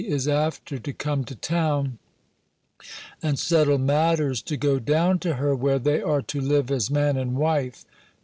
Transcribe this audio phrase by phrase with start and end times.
[0.03, 1.99] is after to come to town,
[3.21, 7.17] and settel matters to go downe to hir, where they are to liue as man
[7.17, 7.85] and wiffe.